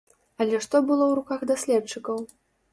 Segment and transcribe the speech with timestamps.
[0.45, 2.27] Але што было ў руках даследчыкаў?